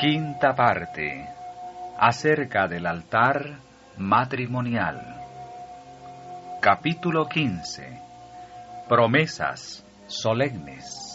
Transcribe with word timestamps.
Quinta 0.00 0.54
parte. 0.54 1.26
Acerca 1.98 2.68
del 2.68 2.86
altar 2.86 3.58
matrimonial. 3.96 5.00
Capítulo 6.60 7.26
15. 7.26 8.00
Promesas 8.88 9.84
solemnes. 10.06 11.07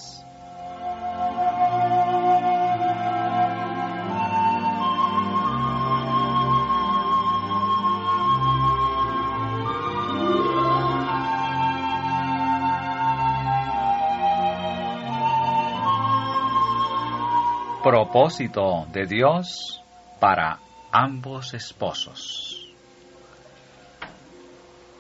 Propósito 17.93 18.87
de 18.91 19.05
Dios 19.05 19.79
para 20.19 20.57
ambos 20.91 21.53
esposos. 21.53 22.73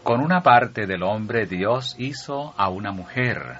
Con 0.03 0.21
una 0.21 0.43
parte 0.43 0.85
del 0.85 1.01
hombre 1.01 1.47
Dios 1.47 1.95
hizo 1.97 2.53
a 2.55 2.69
una 2.69 2.91
mujer, 2.91 3.57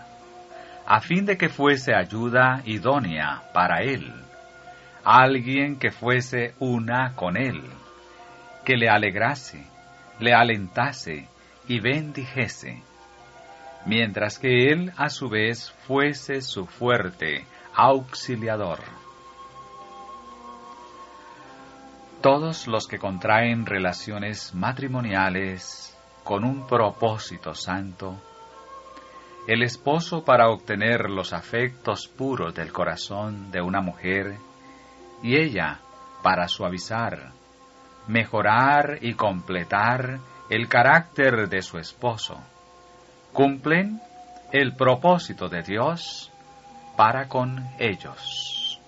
a 0.86 1.00
fin 1.00 1.26
de 1.26 1.36
que 1.36 1.50
fuese 1.50 1.96
ayuda 1.96 2.62
idónea 2.66 3.42
para 3.56 3.82
él, 3.82 4.14
alguien 5.04 5.80
que 5.80 5.90
fuese 5.90 6.54
una 6.59 7.16
con 7.16 7.36
él, 7.36 7.64
que 8.64 8.78
le 8.78 8.88
alegrase, 8.88 9.66
le 10.20 10.36
alentase 10.36 11.28
y 11.68 11.80
bendijese, 11.80 12.84
mientras 13.88 14.38
que 14.38 14.72
él 14.72 14.94
a 14.95 15.09
su 15.09 15.28
vez 15.28 15.72
fuese 15.88 16.40
su 16.42 16.68
fuerte 16.68 17.48
auxiliador. 17.73 19.03
Todos 22.23 22.67
los 22.67 22.88
que 22.88 22.99
contraen 22.99 23.66
relaciones 23.66 24.55
matrimoniales 24.55 25.93
con 26.23 26.45
un 26.45 26.66
propósito 26.66 27.53
santo, 27.53 28.16
el 29.45 29.61
esposo 29.61 30.23
para 30.23 30.47
obtener 30.47 31.09
los 31.09 31.33
afectos 31.33 32.07
puros 32.07 32.55
del 32.55 32.71
corazón 32.71 33.51
de 33.51 33.59
una 33.59 33.81
mujer 33.81 34.38
y 35.21 35.35
ella 35.35 35.81
para 36.21 36.47
suavizar, 36.47 37.33
mejorar 38.07 38.99
y 39.01 39.16
completar 39.16 40.19
el 40.49 40.69
carácter 40.69 41.49
de 41.49 41.61
su 41.61 41.77
esposo, 41.77 42.39
cumplen 43.33 43.99
el 44.53 44.77
propósito 44.77 45.49
de 45.49 45.61
Dios 45.61 46.31
para 46.95 47.27
con 47.27 47.67
ellos. 47.79 48.79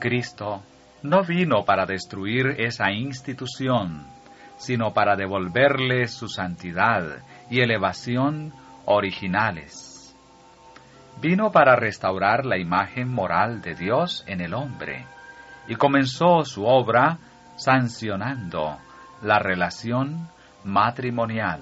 Cristo 0.00 0.60
no 1.02 1.22
vino 1.22 1.64
para 1.64 1.86
destruir 1.86 2.56
esa 2.58 2.90
institución, 2.90 4.06
sino 4.56 4.92
para 4.92 5.16
devolverle 5.16 6.08
su 6.08 6.28
santidad 6.28 7.22
y 7.50 7.60
elevación 7.60 8.52
originales. 8.84 10.16
Vino 11.20 11.50
para 11.50 11.76
restaurar 11.76 12.44
la 12.44 12.58
imagen 12.58 13.08
moral 13.08 13.60
de 13.60 13.74
Dios 13.74 14.24
en 14.26 14.40
el 14.40 14.54
hombre 14.54 15.04
y 15.66 15.74
comenzó 15.74 16.44
su 16.44 16.64
obra 16.64 17.18
sancionando 17.56 18.78
la 19.22 19.38
relación 19.38 20.28
matrimonial. 20.64 21.60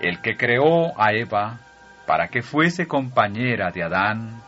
El 0.00 0.20
que 0.20 0.36
creó 0.36 1.00
a 1.00 1.12
Eva 1.12 1.58
para 2.06 2.28
que 2.28 2.42
fuese 2.42 2.86
compañera 2.86 3.70
de 3.70 3.82
Adán 3.82 4.42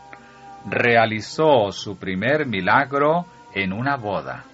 realizó 0.64 1.70
su 1.72 1.98
primer 1.98 2.46
milagro 2.46 3.26
en 3.54 3.72
una 3.72 3.96
boda. 3.96 4.44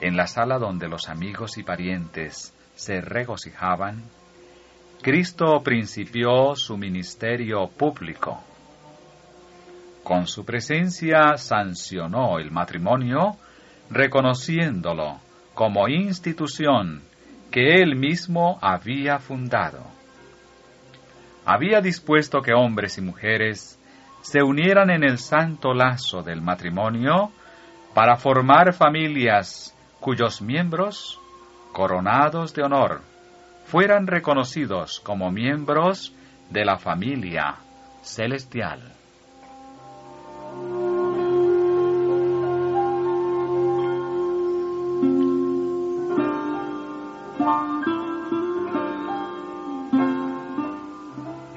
En 0.00 0.16
la 0.16 0.26
sala 0.26 0.58
donde 0.58 0.88
los 0.88 1.08
amigos 1.08 1.58
y 1.58 1.62
parientes 1.62 2.54
se 2.74 3.00
regocijaban, 3.00 4.02
Cristo 5.02 5.62
principió 5.62 6.54
su 6.54 6.76
ministerio 6.76 7.68
público. 7.68 8.42
Con 10.04 10.26
su 10.26 10.44
presencia 10.44 11.36
sancionó 11.36 12.38
el 12.38 12.50
matrimonio, 12.50 13.36
reconociéndolo 13.90 15.18
como 15.54 15.88
institución 15.88 17.02
que 17.50 17.82
él 17.82 17.96
mismo 17.96 18.58
había 18.62 19.18
fundado. 19.18 19.84
Había 21.44 21.80
dispuesto 21.80 22.40
que 22.42 22.52
hombres 22.52 22.96
y 22.98 23.02
mujeres 23.02 23.79
se 24.22 24.42
unieran 24.42 24.90
en 24.90 25.02
el 25.02 25.18
santo 25.18 25.74
lazo 25.74 26.22
del 26.22 26.42
matrimonio 26.42 27.30
para 27.94 28.16
formar 28.16 28.72
familias 28.72 29.76
cuyos 30.00 30.42
miembros, 30.42 31.18
coronados 31.72 32.54
de 32.54 32.62
honor, 32.62 33.02
fueran 33.66 34.06
reconocidos 34.06 35.00
como 35.00 35.30
miembros 35.30 36.14
de 36.50 36.64
la 36.64 36.78
familia 36.78 37.56
celestial. 38.02 38.99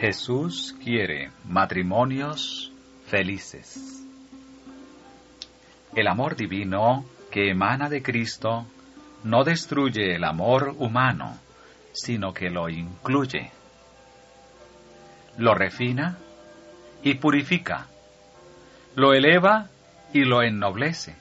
Jesús 0.04 0.76
quiere 0.84 1.32
matrimonios 1.46 2.74
felices. 3.06 4.06
El 5.96 6.10
amor 6.10 6.36
divino 6.36 7.06
que 7.32 7.50
emana 7.50 7.88
de 7.88 8.04
Cristo 8.04 8.66
no 9.24 9.46
destruye 9.46 10.14
el 10.14 10.26
amor 10.26 10.76
humano, 10.78 11.38
sino 11.94 12.34
que 12.34 12.50
lo 12.50 12.68
incluye, 12.68 13.50
lo 15.38 15.56
refina 15.56 16.18
y 17.02 17.14
purifica, 17.14 17.88
lo 18.96 19.14
eleva 19.14 19.70
y 20.12 20.26
lo 20.26 20.44
ennoblece. 20.44 21.16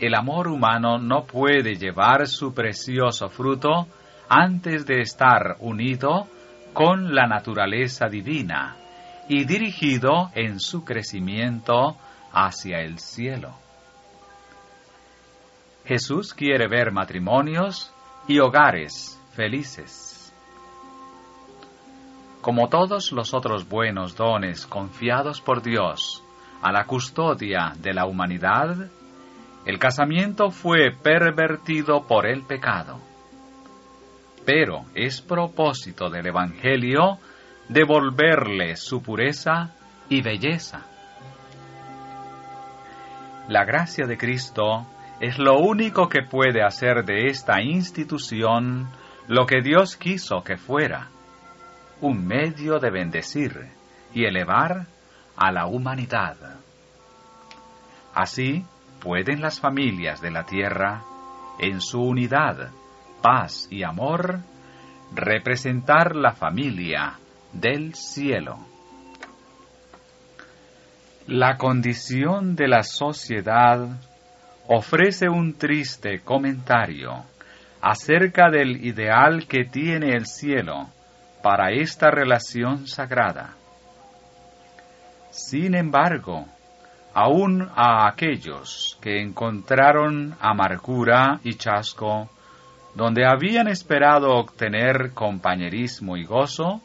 El 0.00 0.16
amor 0.16 0.48
humano 0.48 0.98
no 0.98 1.26
puede 1.26 1.76
llevar 1.76 2.26
su 2.26 2.52
precioso 2.52 3.28
fruto 3.28 3.86
antes 4.28 4.84
de 4.84 5.00
estar 5.02 5.58
unido 5.60 6.26
con 6.72 7.14
la 7.14 7.26
naturaleza 7.26 8.08
divina 8.08 8.76
y 9.28 9.44
dirigido 9.44 10.30
en 10.34 10.60
su 10.60 10.84
crecimiento 10.84 11.96
hacia 12.32 12.80
el 12.80 12.98
cielo. 12.98 13.54
Jesús 15.84 16.34
quiere 16.34 16.68
ver 16.68 16.92
matrimonios 16.92 17.92
y 18.28 18.38
hogares 18.40 19.20
felices. 19.32 20.32
Como 22.40 22.68
todos 22.68 23.12
los 23.12 23.34
otros 23.34 23.68
buenos 23.68 24.16
dones 24.16 24.66
confiados 24.66 25.40
por 25.40 25.62
Dios 25.62 26.22
a 26.62 26.72
la 26.72 26.84
custodia 26.84 27.72
de 27.78 27.94
la 27.94 28.06
humanidad, 28.06 28.88
el 29.64 29.78
casamiento 29.78 30.50
fue 30.50 30.92
pervertido 30.92 32.06
por 32.06 32.26
el 32.26 32.42
pecado 32.42 33.05
pero 34.46 34.86
es 34.94 35.20
propósito 35.20 36.08
del 36.08 36.28
Evangelio 36.28 37.18
devolverle 37.68 38.76
su 38.76 39.02
pureza 39.02 39.74
y 40.08 40.22
belleza. 40.22 40.86
La 43.48 43.64
gracia 43.64 44.06
de 44.06 44.16
Cristo 44.16 44.86
es 45.20 45.38
lo 45.38 45.58
único 45.58 46.08
que 46.08 46.22
puede 46.22 46.62
hacer 46.62 47.04
de 47.04 47.26
esta 47.26 47.60
institución 47.60 48.88
lo 49.26 49.46
que 49.46 49.62
Dios 49.62 49.96
quiso 49.96 50.44
que 50.44 50.56
fuera, 50.56 51.08
un 52.00 52.24
medio 52.24 52.78
de 52.78 52.90
bendecir 52.90 53.68
y 54.14 54.26
elevar 54.26 54.86
a 55.36 55.50
la 55.50 55.66
humanidad. 55.66 56.36
Así 58.14 58.64
pueden 59.00 59.40
las 59.40 59.58
familias 59.58 60.20
de 60.20 60.30
la 60.30 60.44
tierra, 60.44 61.02
en 61.58 61.80
su 61.80 62.00
unidad, 62.00 62.70
paz 63.26 63.66
y 63.72 63.82
amor, 63.82 64.38
representar 65.12 66.14
la 66.14 66.30
familia 66.30 67.14
del 67.52 67.92
cielo. 67.96 68.56
La 71.26 71.56
condición 71.56 72.54
de 72.54 72.68
la 72.68 72.84
sociedad 72.84 73.88
ofrece 74.68 75.28
un 75.28 75.54
triste 75.58 76.20
comentario 76.20 77.24
acerca 77.80 78.48
del 78.48 78.86
ideal 78.86 79.48
que 79.48 79.64
tiene 79.64 80.10
el 80.10 80.26
cielo 80.26 80.86
para 81.42 81.72
esta 81.72 82.12
relación 82.12 82.86
sagrada. 82.86 83.54
Sin 85.30 85.74
embargo, 85.74 86.46
aun 87.12 87.68
a 87.74 88.06
aquellos 88.06 88.96
que 89.00 89.20
encontraron 89.20 90.36
amargura 90.40 91.40
y 91.42 91.54
chasco 91.54 92.30
donde 92.96 93.26
habían 93.26 93.68
esperado 93.68 94.30
obtener 94.30 95.12
compañerismo 95.12 96.16
y 96.16 96.24
gozo, 96.24 96.80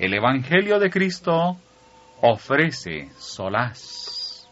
el 0.00 0.12
Evangelio 0.12 0.80
de 0.80 0.90
Cristo 0.90 1.56
ofrece 2.20 3.08
solaz. 3.18 4.48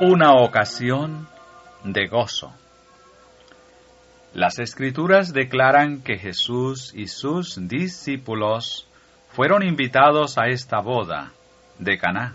Una 0.00 0.32
ocasión 0.34 1.28
de 1.84 2.08
gozo. 2.08 2.52
Las 4.36 4.58
escrituras 4.58 5.32
declaran 5.32 6.02
que 6.02 6.18
Jesús 6.18 6.92
y 6.94 7.06
sus 7.06 7.56
discípulos 7.68 8.86
fueron 9.30 9.62
invitados 9.62 10.36
a 10.36 10.48
esta 10.48 10.80
boda 10.80 11.32
de 11.78 11.96
Caná. 11.96 12.34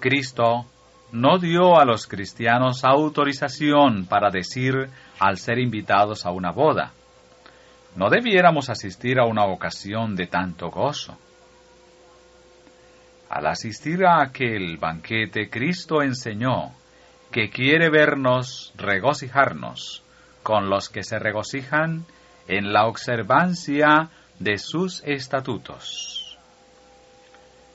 Cristo 0.00 0.64
no 1.12 1.36
dio 1.36 1.78
a 1.78 1.84
los 1.84 2.06
cristianos 2.06 2.86
autorización 2.86 4.06
para 4.06 4.30
decir 4.30 4.88
al 5.18 5.36
ser 5.36 5.58
invitados 5.58 6.24
a 6.24 6.30
una 6.30 6.52
boda, 6.52 6.92
no 7.94 8.08
debiéramos 8.08 8.70
asistir 8.70 9.20
a 9.20 9.26
una 9.26 9.44
ocasión 9.44 10.16
de 10.16 10.26
tanto 10.26 10.70
gozo. 10.70 11.18
Al 13.28 13.46
asistir 13.46 14.06
a 14.06 14.22
aquel 14.22 14.78
banquete, 14.78 15.50
Cristo 15.50 16.00
enseñó 16.00 16.72
que 17.30 17.50
quiere 17.50 17.90
vernos 17.90 18.72
regocijarnos 18.76 20.02
con 20.42 20.70
los 20.70 20.88
que 20.88 21.02
se 21.02 21.18
regocijan 21.18 22.06
en 22.46 22.72
la 22.72 22.86
observancia 22.86 24.08
de 24.38 24.58
sus 24.58 25.02
estatutos. 25.04 26.38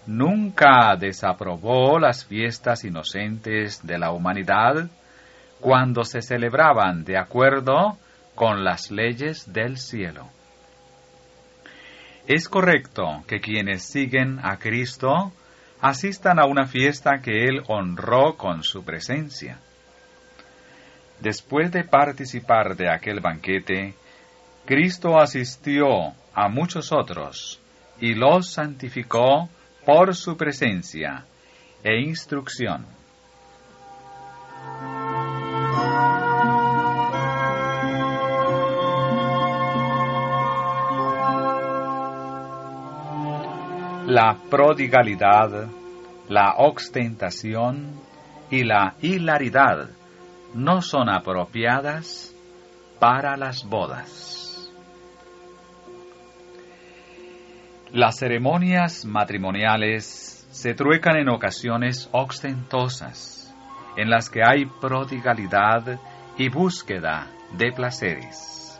Nunca 0.06 0.96
desaprobó 0.98 2.00
las 2.00 2.26
fiestas 2.26 2.84
inocentes 2.84 3.86
de 3.86 3.98
la 3.98 4.12
humanidad 4.12 4.90
cuando 5.62 6.04
se 6.04 6.22
celebraban 6.22 7.06
de 7.06 7.18
acuerdo 7.18 7.98
con 8.36 8.64
las 8.64 8.92
leyes 8.92 9.54
del 9.54 9.78
cielo. 9.78 10.28
Es 12.28 12.50
correcto 12.50 13.24
que 13.28 13.40
quienes 13.40 13.84
siguen 13.84 14.40
a 14.44 14.58
Cristo 14.58 15.32
asistan 15.84 16.40
a 16.40 16.46
una 16.46 16.66
fiesta 16.66 17.20
que 17.22 17.44
Él 17.44 17.62
honró 17.68 18.38
con 18.38 18.64
su 18.64 18.86
presencia. 18.86 19.60
Después 21.20 21.74
de 21.74 21.84
participar 21.84 22.78
de 22.78 22.90
aquel 22.90 23.20
banquete, 23.20 23.94
Cristo 24.66 25.20
asistió 25.20 26.14
a 26.34 26.48
muchos 26.48 26.94
otros 26.94 27.60
y 28.00 28.14
los 28.14 28.50
santificó 28.50 29.50
por 29.86 30.16
su 30.16 30.38
presencia 30.38 31.26
e 31.84 32.00
instrucción. 32.00 32.86
La 44.16 44.38
prodigalidad, 44.48 45.70
la 46.30 46.54
ostentación 46.60 48.00
y 48.52 48.64
la 48.64 48.94
hilaridad 49.02 49.90
no 50.54 50.84
son 50.84 51.10
apropiadas 51.10 52.32
para 53.00 53.36
las 53.38 53.68
bodas. 53.68 54.72
Las 57.92 58.20
ceremonias 58.20 59.04
matrimoniales 59.04 60.48
se 60.52 60.76
truecan 60.76 61.18
en 61.18 61.30
ocasiones 61.30 62.08
ostentosas, 62.12 63.52
en 63.98 64.12
las 64.12 64.30
que 64.30 64.42
hay 64.46 64.68
prodigalidad 64.80 66.00
y 66.38 66.50
búsqueda 66.50 67.30
de 67.58 67.72
placeres. 67.72 68.80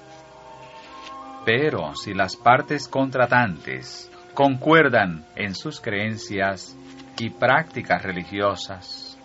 Pero 1.44 1.96
si 1.96 2.14
las 2.14 2.36
partes 2.36 2.88
contratantes 2.88 4.12
concuerdan 4.34 5.26
en 5.36 5.56
sus 5.56 5.80
creencias 5.80 6.76
y 7.20 7.30
prácticas 7.30 8.02
religiosas, 8.04 9.18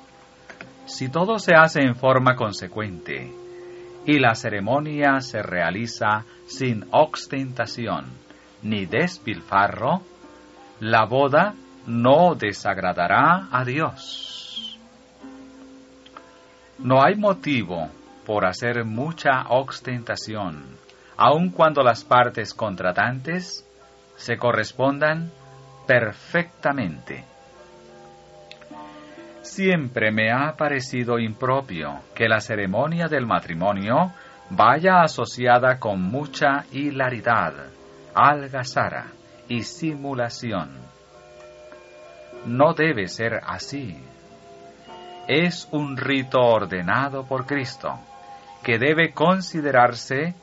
si 0.87 1.08
todo 1.08 1.38
se 1.38 1.55
hace 1.55 1.81
en 1.81 1.94
forma 1.94 2.34
consecuente 2.34 3.32
y 4.06 4.19
la 4.19 4.34
ceremonia 4.34 5.20
se 5.20 5.43
realiza 5.43 6.25
sin 6.46 6.87
ostentación, 6.93 8.06
ni 8.62 8.87
despilfarro, 8.87 10.02
la 10.81 11.05
boda 11.05 11.54
no 11.87 12.34
desagradará 12.34 13.49
a 13.50 13.64
Dios. 13.64 14.78
No 16.78 17.02
hay 17.02 17.16
motivo 17.16 17.88
por 18.25 18.46
hacer 18.46 18.84
mucha 18.84 19.43
ostentación, 19.49 20.64
aun 21.16 21.50
cuando 21.50 21.82
las 21.82 22.04
partes 22.04 22.54
contratantes 22.54 23.67
se 24.18 24.36
correspondan 24.36 25.30
perfectamente. 25.86 27.24
Siempre 29.40 30.10
me 30.12 30.30
ha 30.30 30.54
parecido 30.56 31.18
impropio 31.18 32.00
que 32.14 32.28
la 32.28 32.40
ceremonia 32.40 33.06
del 33.06 33.24
matrimonio 33.26 34.12
vaya 34.50 35.02
asociada 35.02 35.78
con 35.78 36.02
mucha 36.02 36.66
hilaridad, 36.72 37.54
algazara 38.14 39.06
y 39.48 39.62
simulación. 39.62 40.70
No 42.44 42.74
debe 42.74 43.06
ser 43.08 43.40
así. 43.46 43.96
Es 45.26 45.68
un 45.72 45.96
rito 45.96 46.40
ordenado 46.40 47.24
por 47.24 47.46
Cristo, 47.46 47.98
que 48.62 48.78
debe 48.78 49.12
considerarse 49.12 50.34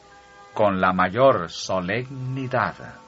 con 0.54 0.80
la 0.80 0.94
mayor 0.94 1.50
solemnidad. 1.52 3.05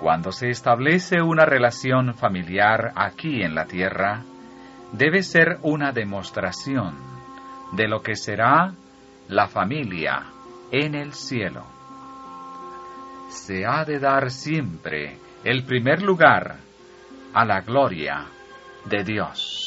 Cuando 0.00 0.32
se 0.32 0.50
establece 0.50 1.22
una 1.22 1.44
relación 1.44 2.14
familiar 2.14 2.92
aquí 2.96 3.42
en 3.42 3.54
la 3.54 3.66
tierra, 3.66 4.22
debe 4.92 5.22
ser 5.22 5.58
una 5.62 5.92
demostración 5.92 6.94
de 7.72 7.88
lo 7.88 8.02
que 8.02 8.14
será 8.14 8.74
la 9.28 9.46
familia 9.48 10.24
en 10.70 10.94
el 10.94 11.12
cielo 11.12 11.74
se 13.34 13.66
ha 13.66 13.84
de 13.84 13.98
dar 13.98 14.30
siempre 14.30 15.18
el 15.42 15.64
primer 15.64 16.02
lugar 16.02 16.56
a 17.34 17.44
la 17.44 17.60
gloria 17.60 18.26
de 18.84 19.04
Dios. 19.04 19.63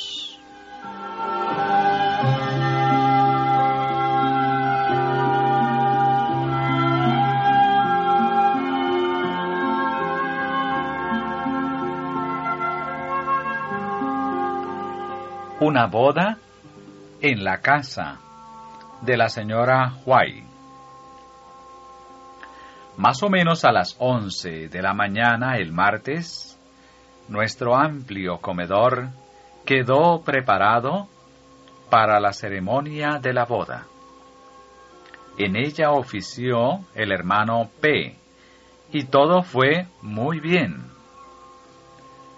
Una 15.69 15.87
boda 15.87 16.37
en 17.19 17.43
la 17.43 17.57
casa 17.57 18.21
de 19.01 19.17
la 19.17 19.27
señora 19.27 19.97
White. 20.05 20.47
Más 22.95 23.21
o 23.21 23.27
menos 23.27 23.65
a 23.65 23.73
las 23.73 23.97
once 23.99 24.69
de 24.69 24.81
la 24.81 24.93
mañana 24.93 25.57
el 25.57 25.73
martes, 25.73 26.57
nuestro 27.27 27.75
amplio 27.75 28.37
comedor 28.37 29.09
quedó 29.65 30.21
preparado 30.23 31.09
para 31.89 32.21
la 32.21 32.31
ceremonia 32.31 33.19
de 33.21 33.33
la 33.33 33.43
boda. 33.43 33.87
En 35.37 35.57
ella 35.57 35.91
ofició 35.91 36.85
el 36.95 37.11
hermano 37.11 37.69
P. 37.81 38.15
y 38.93 39.03
todo 39.03 39.43
fue 39.43 39.87
muy 40.01 40.39
bien. 40.39 40.77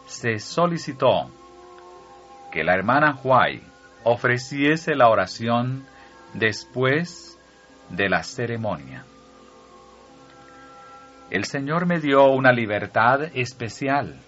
Se 0.07 0.39
solicitó 0.39 1.29
que 2.51 2.63
la 2.63 2.73
hermana 2.73 3.17
Huay 3.23 3.61
ofreciese 4.03 4.95
la 4.95 5.09
oración 5.09 5.85
después 6.33 7.37
de 7.89 8.09
la 8.09 8.23
ceremonia 8.23 9.05
el 11.29 11.45
Señor 11.45 11.85
me 11.85 11.99
dio 11.99 12.25
una 12.31 12.51
libertad 12.51 13.21
especial. 13.35 14.19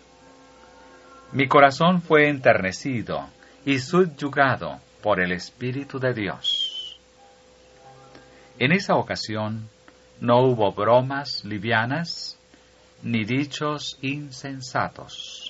Mi 1.32 1.48
corazón 1.48 2.02
fue 2.02 2.30
enternecido 2.30 3.28
y 3.66 3.80
subyugado 3.80 4.80
por 5.02 5.20
el 5.20 5.32
Espíritu 5.32 6.00
de 6.00 6.14
Dios. 6.14 7.00
En 8.60 8.72
esa 8.72 8.96
ocasión 8.96 9.68
no 10.20 10.42
hubo 10.42 10.72
bromas 10.74 11.44
livianas 11.44 12.38
ni 13.02 13.24
dichos 13.26 13.98
insensatos. 14.02 15.41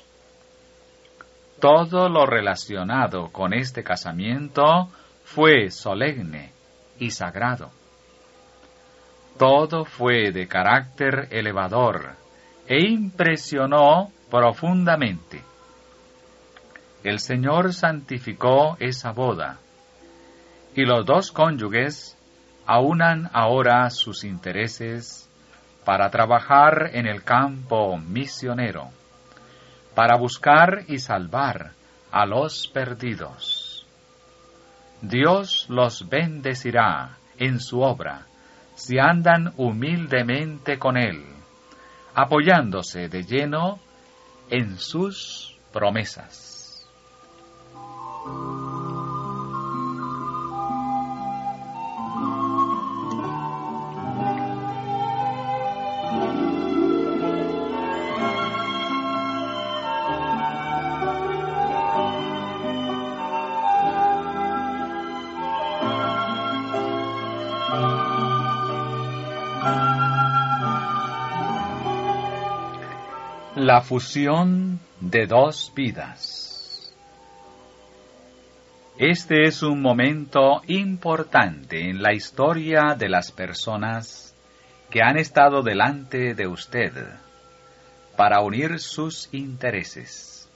Todo 1.62 2.10
lo 2.10 2.25
relacionado 2.25 3.32
con 3.32 3.53
este 3.53 3.84
casamiento 3.84 4.89
fue 5.24 5.70
solemne 5.70 6.51
y 6.98 7.12
sagrado. 7.12 7.70
Todo 9.38 9.86
fue 9.86 10.32
de 10.32 10.48
carácter 10.48 11.27
elevador 11.30 12.15
e 12.68 12.82
impresionó 12.82 14.12
profundamente. 14.32 15.44
El 17.03 17.20
Señor 17.20 17.74
santificó 17.75 18.75
esa 18.80 19.12
boda, 19.12 19.60
y 20.75 20.84
los 20.84 21.06
dos 21.06 21.32
cónyuges 21.32 22.18
aunan 22.65 23.30
ahora 23.34 23.88
sus 23.91 24.24
intereses 24.24 25.30
para 25.86 26.10
trabajar 26.10 26.89
en 26.94 27.06
el 27.06 27.24
campo 27.24 28.00
misionero, 28.00 28.89
para 29.95 30.17
buscar 30.17 30.86
y 30.88 31.00
salvar 31.00 31.71
a 32.12 32.25
los 32.25 32.67
perdidos. 32.67 33.86
Dios 35.01 35.65
los 35.69 36.07
bendecirá 36.07 37.17
en 37.38 37.60
su 37.60 37.81
obra 37.81 38.27
si 38.75 39.00
andan 39.00 39.53
humildemente 39.57 40.77
con 40.77 40.98
Él, 40.98 41.24
apoyándose 42.15 43.10
de 43.10 43.24
lleno 43.24 43.79
en 44.50 44.77
sus 44.77 45.57
promesas. 45.71 46.88
La 73.72 73.80
fusión 73.80 74.82
de 75.00 75.28
dos 75.28 75.72
vidas. 75.74 76.94
Este 78.98 79.46
es 79.46 79.63
un 79.63 79.82
momento 79.82 80.62
importante 80.68 81.90
en 81.90 82.04
la 82.04 82.13
historia 82.13 82.96
de 82.98 83.08
las 83.08 83.32
personas 83.32 84.36
que 84.90 85.01
han 85.01 85.18
estado 85.18 85.63
delante 85.63 86.36
de 86.36 86.48
usted 86.48 86.92
para 88.18 88.42
unir 88.42 88.78
sus 88.82 89.30
intereses, 89.32 90.51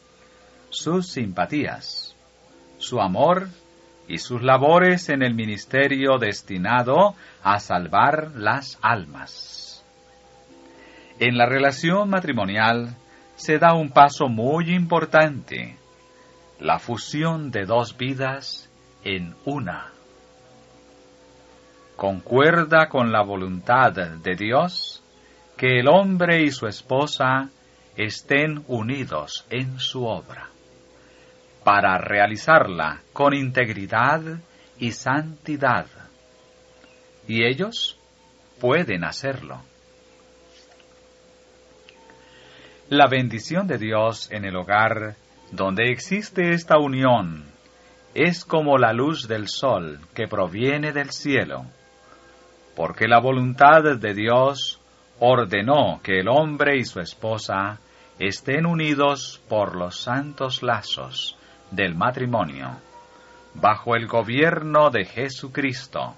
sus 0.70 1.08
simpatías, 1.08 2.18
su 2.80 3.00
amor 3.00 3.48
y 4.10 4.18
sus 4.18 4.44
labores 4.44 5.08
en 5.08 5.24
el 5.24 5.36
ministerio 5.36 6.18
destinado 6.18 7.16
a 7.42 7.62
salvar 7.62 8.32
las 8.36 8.78
almas. 8.82 9.86
En 11.18 11.38
la 11.38 11.46
relación 11.46 12.10
matrimonial 12.10 12.98
se 13.36 13.58
da 13.60 13.74
un 13.74 13.90
paso 13.90 14.28
muy 14.28 14.74
importante, 14.74 15.78
la 16.60 16.80
fusión 16.80 17.52
de 17.52 17.66
dos 17.66 17.98
vidas 17.98 18.70
en 19.04 19.36
una. 19.46 19.92
Concuerda 21.96 22.90
con 22.90 23.12
la 23.12 23.24
voluntad 23.24 23.92
de 23.94 24.36
Dios 24.36 25.02
que 25.58 25.80
el 25.80 25.88
hombre 25.88 26.44
y 26.44 26.52
su 26.52 26.68
esposa 26.68 27.50
estén 27.96 28.64
unidos 28.68 29.46
en 29.50 29.80
su 29.80 30.06
obra, 30.06 30.50
para 31.64 31.98
realizarla 31.98 33.02
con 33.14 33.34
integridad 33.34 34.22
y 34.78 34.92
santidad. 34.92 35.88
Y 37.28 37.46
ellos 37.46 37.98
pueden 38.60 39.04
hacerlo. 39.04 39.62
La 42.90 43.08
bendición 43.08 43.66
de 43.66 43.80
Dios 43.80 44.32
en 44.32 44.46
el 44.46 44.56
hogar 44.56 45.16
donde 45.52 45.90
existe 45.90 46.54
esta 46.54 46.78
unión 46.78 47.44
es 48.14 48.46
como 48.46 48.78
la 48.78 48.94
luz 48.94 49.28
del 49.28 49.48
sol 49.48 50.02
que 50.14 50.28
proviene 50.28 50.92
del 50.92 51.10
cielo, 51.10 51.66
porque 52.76 53.08
la 53.08 53.20
voluntad 53.20 53.98
de 54.00 54.14
Dios 54.14 54.80
ordenó 55.20 56.00
que 56.04 56.20
el 56.20 56.28
hombre 56.28 56.78
y 56.78 56.86
su 56.86 57.00
esposa 57.00 57.80
estén 58.20 58.68
unidos 58.68 59.42
por 59.50 59.76
los 59.76 60.00
santos 60.00 60.62
lazos 60.62 61.36
del 61.72 61.96
matrimonio, 61.96 62.70
bajo 63.56 63.96
el 63.96 64.06
gobierno 64.06 64.92
de 64.92 65.06
Jesucristo 65.06 66.14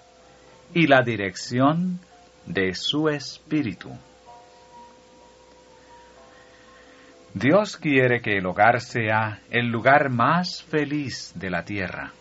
y 0.74 0.88
la 0.88 1.02
dirección 1.02 2.02
de 2.46 2.76
su 2.76 3.08
Espíritu. 3.08 3.98
Dios 7.40 7.78
quiere 7.78 8.20
que 8.20 8.38
el 8.38 8.48
hogar 8.48 8.82
sea 8.82 9.42
el 9.52 9.68
lugar 9.68 10.10
más 10.10 10.64
feliz 10.64 11.34
de 11.36 11.52
la 11.52 11.64
tierra, 11.64 12.12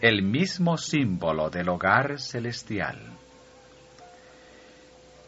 el 0.00 0.22
mismo 0.22 0.76
símbolo 0.76 1.50
del 1.50 1.68
hogar 1.68 2.20
celestial. 2.20 3.00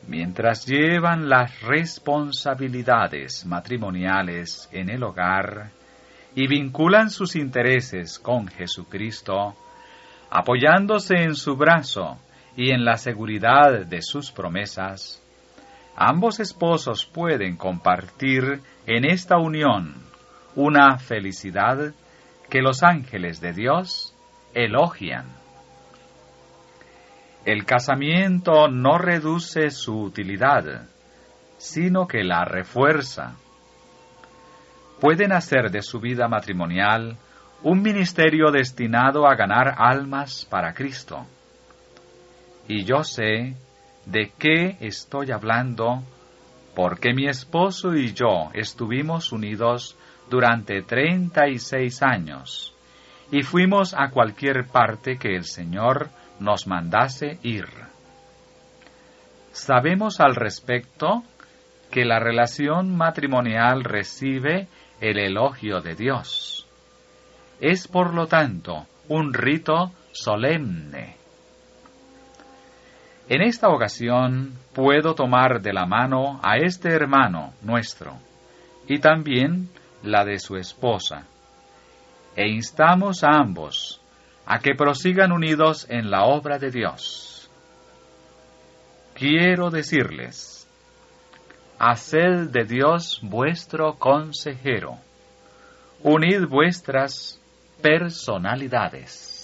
Mientras 0.07 0.65
llevan 0.65 1.29
las 1.29 1.61
responsabilidades 1.63 3.45
matrimoniales 3.45 4.69
en 4.71 4.91
el 4.91 5.03
hogar 5.03 5.71
y 6.37 6.47
vinculan 6.47 7.11
sus 7.11 7.35
intereses 7.35 8.21
con 8.21 8.47
Jesucristo, 8.47 9.57
apoyándose 10.31 11.17
en 11.17 11.35
su 11.35 11.57
brazo 11.57 12.17
y 12.57 12.71
en 12.71 12.85
la 12.85 12.97
seguridad 12.97 13.87
de 13.87 14.03
sus 14.03 14.31
promesas, 14.31 15.21
ambos 15.99 16.39
esposos 16.39 17.05
pueden 17.07 17.57
compartir 17.57 18.61
en 18.87 19.05
esta 19.05 19.37
unión 19.37 19.97
una 20.55 20.97
felicidad 20.99 21.93
que 22.49 22.63
los 22.63 22.85
ángeles 22.85 23.41
de 23.41 23.53
Dios 23.53 24.15
elogian. 24.55 25.27
El 27.45 27.65
casamiento 27.65 28.69
no 28.69 28.99
reduce 28.99 29.71
su 29.71 30.01
utilidad, 30.01 30.87
sino 31.57 32.07
que 32.07 32.23
la 32.23 32.45
refuerza. 32.45 33.35
Pueden 35.01 35.33
hacer 35.33 35.73
de 35.73 35.83
su 35.83 35.99
vida 35.99 36.29
matrimonial 36.29 37.17
un 37.65 37.83
ministerio 37.83 38.53
destinado 38.53 39.27
a 39.27 39.35
ganar 39.35 39.75
almas 39.79 40.47
para 40.49 40.75
Cristo. 40.75 41.27
Y 42.69 42.85
yo 42.85 43.03
sé 43.03 43.57
de 44.11 44.33
qué 44.39 44.79
estoy 44.81 45.31
hablando, 45.33 46.03
porque 46.75 47.13
mi 47.13 47.29
esposo 47.29 47.95
y 47.95 48.15
yo 48.15 48.51
estuvimos 48.55 49.33
unidos 49.33 49.97
durante 50.31 50.83
treinta 50.83 51.49
y 51.49 51.59
seis 51.59 52.03
años, 52.03 52.75
y 53.31 53.43
fuimos 53.43 53.95
a 53.95 54.09
cualquier 54.11 54.67
parte 54.67 55.19
que 55.19 55.37
el 55.37 55.45
Señor 55.45 56.09
nos 56.41 56.67
mandase 56.67 57.39
ir. 57.43 57.67
Sabemos 59.53 60.21
al 60.21 60.35
respecto 60.35 61.23
que 61.91 62.07
la 62.07 62.19
relación 62.19 62.97
matrimonial 62.97 63.85
recibe 63.85 64.69
el 65.01 65.19
elogio 65.19 65.81
de 65.81 65.95
Dios. 65.95 66.67
Es 67.61 67.89
por 67.89 68.15
lo 68.15 68.27
tanto 68.27 68.87
un 69.09 69.35
rito 69.35 69.93
solemne 70.13 71.18
en 73.29 73.43
esta 73.43 73.69
ocasión 73.69 74.55
puedo 74.75 75.15
tomar 75.15 75.61
de 75.61 75.73
la 75.73 75.85
mano 75.85 76.41
a 76.43 76.57
este 76.57 76.89
hermano 76.89 77.53
nuestro 77.63 78.17
y 78.87 79.01
también 79.01 79.69
la 80.03 80.25
de 80.25 80.39
su 80.39 80.57
esposa, 80.57 81.25
e 82.35 82.49
instamos 82.49 83.23
a 83.25 83.33
ambos 83.33 84.01
a 84.47 84.61
que 84.61 84.75
prosigan 84.75 85.33
unidos 85.33 85.87
en 85.91 86.11
la 86.11 86.25
obra 86.25 86.59
de 86.59 86.71
Dios. 86.71 87.51
Quiero 89.13 89.69
decirles, 89.69 90.67
haced 91.79 92.49
de 92.51 92.65
Dios 92.65 93.21
vuestro 93.23 93.95
consejero, 93.95 94.97
unid 96.03 96.47
vuestras 96.47 97.39
personalidades. 97.83 99.38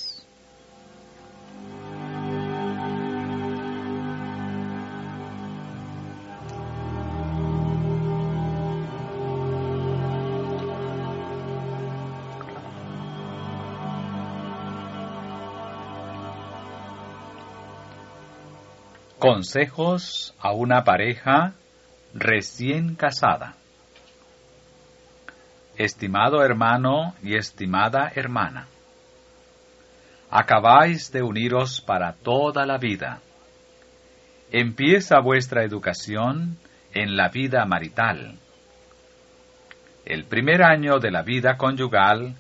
Consejos 19.25 20.35
a 20.39 20.53
una 20.53 20.85
pareja 20.85 21.55
recién 22.13 22.95
casada. 22.95 23.55
Estimado 25.79 26.45
hermano 26.45 27.15
y 27.23 27.35
estimada 27.35 28.13
hermana, 28.15 28.67
acabáis 30.31 31.11
de 31.11 31.23
uniros 31.23 31.81
para 31.81 32.13
toda 32.13 32.67
la 32.67 32.77
vida. 32.77 33.21
Empieza 34.53 35.21
vuestra 35.21 35.65
educación 35.65 36.59
en 36.93 37.17
la 37.17 37.31
vida 37.31 37.65
marital. 37.65 38.37
El 40.05 40.27
primer 40.27 40.63
año 40.63 40.99
de 40.99 41.11
la 41.11 41.23
vida 41.23 41.57
conyugal 41.57 42.35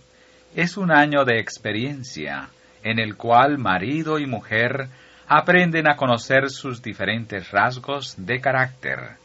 es 0.54 0.76
un 0.76 0.92
año 0.92 1.24
de 1.24 1.40
experiencia 1.40 2.50
en 2.82 2.98
el 2.98 3.16
cual 3.16 3.56
marido 3.56 4.18
y 4.18 4.26
mujer 4.26 4.90
aprenden 5.26 5.88
a 5.88 5.96
conocer 5.96 6.50
sus 6.50 6.82
diferentes 6.82 7.50
rasgos 7.50 8.14
de 8.18 8.40
carácter, 8.40 9.16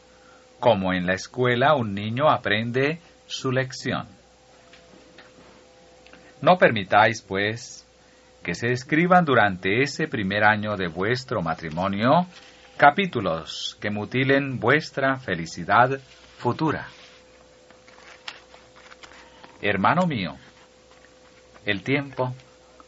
como 0.58 0.92
en 0.92 1.06
la 1.06 1.14
escuela 1.14 1.74
un 1.74 1.94
niño 1.94 2.30
aprende 2.30 3.00
su 3.26 3.52
lección. 3.52 4.06
No 6.40 6.56
permitáis, 6.56 7.22
pues, 7.22 7.86
que 8.42 8.54
se 8.54 8.72
escriban 8.72 9.24
durante 9.24 9.82
ese 9.82 10.08
primer 10.08 10.44
año 10.44 10.76
de 10.76 10.88
vuestro 10.88 11.42
matrimonio 11.42 12.26
capítulos 12.78 13.76
que 13.78 13.90
mutilen 13.90 14.58
vuestra 14.58 15.16
felicidad 15.18 16.00
futura. 16.38 16.88
Hermano 19.60 20.06
mío, 20.06 20.36
el 21.66 21.82
tiempo, 21.82 22.34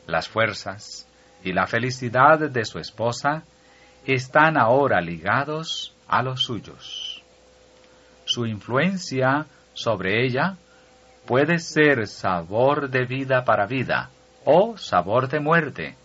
las 0.07 0.29
fuerzas 0.29 1.07
y 1.45 1.53
la 1.53 1.67
felicidad 1.67 2.39
de 2.39 2.65
su 2.65 2.79
esposa 2.79 3.43
están 4.07 4.57
ahora 4.57 5.01
ligados 5.01 5.95
a 6.09 6.23
los 6.23 6.43
suyos. 6.43 7.23
Su 8.25 8.47
influencia 8.47 9.47
sobre 9.75 10.25
ella 10.25 10.57
puede 11.27 11.59
ser 11.59 12.07
sabor 12.07 12.91
de 12.91 13.05
vida 13.05 13.45
para 13.45 13.67
vida 13.67 14.11
o 14.45 14.77
sabor 14.77 15.29
de 15.29 15.41
muerte 15.41 15.97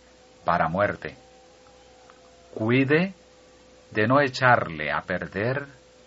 para 0.44 0.68
muerte. 0.68 1.16
Cuide 2.54 3.14
de 3.90 4.06
no 4.06 4.20
echarle 4.20 4.90
a 4.92 5.02
perder 5.02 5.66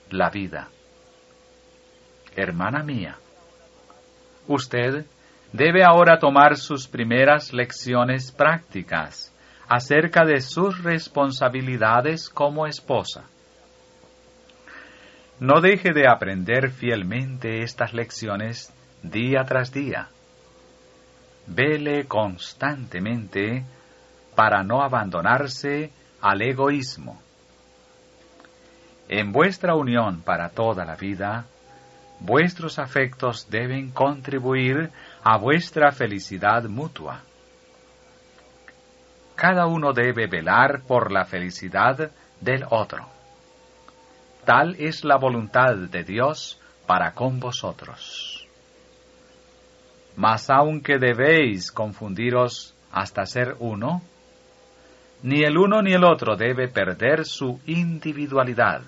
la 0.09 0.29
vida. 0.29 0.69
Hermana 2.35 2.83
mía, 2.83 3.17
usted 4.47 5.05
debe 5.53 5.83
ahora 5.83 6.19
tomar 6.19 6.57
sus 6.57 6.87
primeras 6.87 7.53
lecciones 7.53 8.31
prácticas 8.31 9.33
acerca 9.67 10.25
de 10.25 10.41
sus 10.41 10.83
responsabilidades 10.83 12.29
como 12.29 12.67
esposa. 12.67 13.23
No 15.39 15.59
deje 15.59 15.91
de 15.93 16.07
aprender 16.07 16.71
fielmente 16.71 17.63
estas 17.63 17.93
lecciones 17.93 18.73
día 19.01 19.43
tras 19.45 19.71
día. 19.71 20.09
Vele 21.47 22.05
constantemente 22.05 23.63
para 24.35 24.63
no 24.63 24.81
abandonarse 24.83 25.91
al 26.21 26.41
egoísmo. 26.41 27.19
En 29.09 29.31
vuestra 29.31 29.75
unión 29.75 30.21
para 30.21 30.49
toda 30.49 30.85
la 30.85 30.95
vida, 30.95 31.45
vuestros 32.19 32.79
afectos 32.79 33.49
deben 33.49 33.91
contribuir 33.91 34.91
a 35.23 35.37
vuestra 35.37 35.91
felicidad 35.91 36.63
mutua. 36.63 37.21
Cada 39.35 39.65
uno 39.67 39.93
debe 39.93 40.27
velar 40.27 40.81
por 40.87 41.11
la 41.11 41.25
felicidad 41.25 42.11
del 42.39 42.65
otro. 42.69 43.07
Tal 44.45 44.75
es 44.79 45.03
la 45.03 45.17
voluntad 45.17 45.75
de 45.75 46.03
Dios 46.03 46.59
para 46.87 47.13
con 47.13 47.39
vosotros. 47.39 48.47
Mas 50.15 50.49
aunque 50.49 50.97
debéis 50.97 51.71
confundiros 51.71 52.75
hasta 52.91 53.25
ser 53.25 53.55
uno, 53.59 54.01
ni 55.23 55.43
el 55.43 55.57
uno 55.57 55.81
ni 55.81 55.93
el 55.93 56.03
otro 56.03 56.35
debe 56.35 56.67
perder 56.67 57.25
su 57.25 57.59
individualidad. 57.65 58.81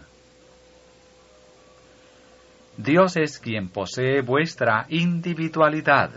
Dios 2.78 3.18
es 3.18 3.38
quien 3.38 3.70
posee 3.70 4.22
vuestra 4.22 4.88
individualidad, 4.90 6.10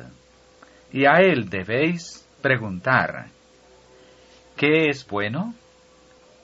y 0.96 1.04
a 1.04 1.20
Él 1.20 1.50
debéis 1.50 2.26
preguntar, 2.40 3.26
¿qué 4.56 4.88
es 4.88 5.06
bueno? 5.06 5.54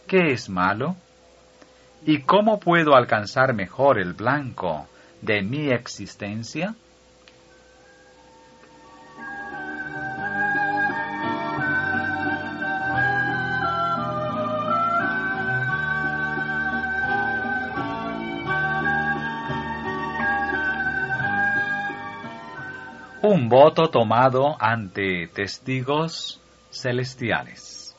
¿Qué 0.06 0.34
es 0.34 0.50
malo? 0.50 0.94
¿Y 2.04 2.20
cómo 2.20 2.60
puedo 2.60 2.94
alcanzar 2.94 3.54
mejor 3.54 3.98
el 3.98 4.12
blanco 4.12 4.86
de 5.22 5.40
mi 5.40 5.70
existencia? 5.70 6.74
Un 23.42 23.48
voto 23.48 23.88
tomado 23.88 24.56
ante 24.60 25.26
testigos 25.26 26.40
celestiales. 26.70 27.96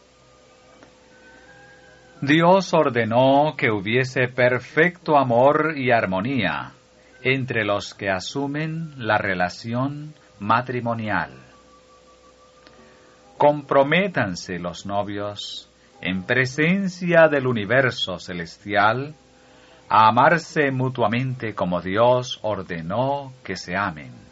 Dios 2.21 2.73
ordenó 2.73 3.55
que 3.57 3.69
hubiese 3.69 4.29
perfecto 4.29 5.17
amor 5.17 5.73
y 5.75 5.91
armonía 5.91 6.71
entre 7.21 7.65
los 7.65 7.93
que 7.93 8.09
asumen 8.09 8.93
la 8.95 9.17
relación 9.17 10.13
matrimonial. 10.39 11.33
Comprométanse 13.37 14.59
los 14.59 14.85
novios 14.85 15.69
en 15.99 16.23
presencia 16.23 17.27
del 17.27 17.47
universo 17.47 18.17
celestial 18.17 19.13
a 19.89 20.07
amarse 20.07 20.71
mutuamente 20.71 21.53
como 21.53 21.81
Dios 21.81 22.39
ordenó 22.43 23.33
que 23.43 23.57
se 23.57 23.75
amen. 23.75 24.22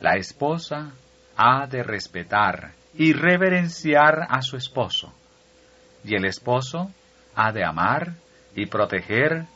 La 0.00 0.16
esposa 0.16 0.92
ha 1.36 1.66
de 1.66 1.82
respetar 1.82 2.72
y 2.94 3.12
reverenciar 3.12 4.26
a 4.28 4.42
su 4.42 4.56
esposo, 4.56 5.12
y 6.04 6.14
el 6.14 6.24
esposo 6.24 6.90
ha 7.34 7.52
de 7.52 7.64
amar 7.64 8.14
y 8.54 8.66
proteger 8.66 9.46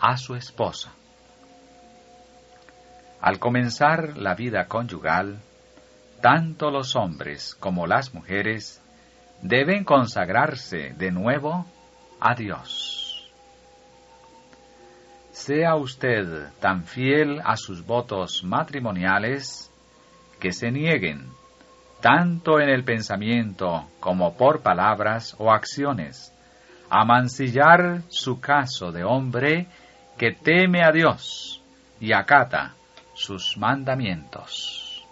a 0.00 0.16
su 0.16 0.34
esposa. 0.34 0.92
Al 3.20 3.38
comenzar 3.38 4.16
la 4.16 4.34
vida 4.34 4.66
conyugal, 4.66 5.40
tanto 6.20 6.70
los 6.70 6.96
hombres 6.96 7.54
como 7.54 7.86
las 7.86 8.12
mujeres 8.14 8.82
deben 9.42 9.84
consagrarse 9.84 10.94
de 10.96 11.10
nuevo 11.10 11.66
a 12.20 12.34
Dios. 12.34 13.30
Sea 15.32 15.74
usted 15.74 16.48
tan 16.60 16.84
fiel 16.84 17.40
a 17.44 17.56
sus 17.56 17.84
votos 17.84 18.42
matrimoniales 18.44 19.70
que 20.38 20.52
se 20.52 20.70
nieguen, 20.70 21.28
tanto 22.00 22.60
en 22.60 22.68
el 22.68 22.84
pensamiento 22.84 23.88
como 24.00 24.36
por 24.36 24.60
palabras 24.60 25.34
o 25.38 25.50
acciones, 25.50 26.32
a 26.90 27.04
mancillar 27.04 28.02
su 28.08 28.40
caso 28.40 28.92
de 28.92 29.04
hombre 29.04 29.66
que 30.18 30.32
teme 30.32 30.84
a 30.84 30.92
Dios 30.92 31.62
y 32.00 32.12
acata 32.12 32.74
sus 33.14 33.56
mandamientos. 33.56 35.04